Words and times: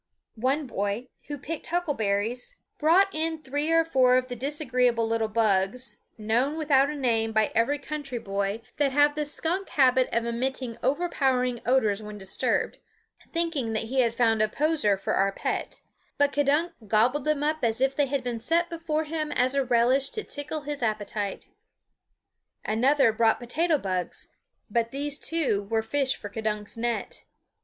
One 0.33 0.65
boy, 0.65 1.09
who 1.27 1.37
picked 1.37 1.67
huckleberries, 1.67 2.55
brought 2.79 3.13
in 3.13 3.37
three 3.37 3.71
or 3.71 3.85
four 3.85 4.17
of 4.17 4.29
the 4.29 4.35
disagreeable 4.35 5.07
little 5.07 5.27
bugs, 5.27 5.97
known 6.17 6.57
without 6.57 6.89
a 6.89 6.95
name 6.95 7.31
by 7.33 7.51
every 7.53 7.77
country 7.77 8.17
boy, 8.17 8.63
that 8.77 8.91
have 8.91 9.13
the 9.13 9.25
skunk 9.25 9.69
habit 9.69 10.09
of 10.11 10.25
emitting 10.25 10.79
overpowering 10.81 11.61
odors 11.67 12.01
when 12.01 12.17
disturbed, 12.17 12.79
thinking 13.31 13.73
that 13.73 13.83
he 13.93 13.99
had 13.99 14.15
found 14.15 14.41
a 14.41 14.49
poser 14.49 14.97
for 14.97 15.13
our 15.13 15.31
pet; 15.31 15.81
but 16.17 16.33
K'dunk 16.33 16.71
gobbled 16.87 17.25
them 17.25 17.43
up 17.43 17.63
as 17.63 17.79
if 17.79 17.95
they 17.95 18.07
had 18.07 18.23
been 18.23 18.39
set 18.39 18.71
before 18.71 19.03
him 19.03 19.31
as 19.31 19.53
a 19.53 19.63
relish 19.63 20.09
to 20.17 20.23
tickle 20.23 20.61
his 20.61 20.81
appetite. 20.81 21.49
Another 22.65 23.11
brought 23.13 23.39
potato 23.39 23.77
bugs; 23.77 24.29
but 24.67 24.89
these 24.89 25.19
too 25.19 25.67
were 25.69 25.83
fish 25.83 26.15
for 26.15 26.27
K'dunk's 26.27 26.75
net. 26.75 27.23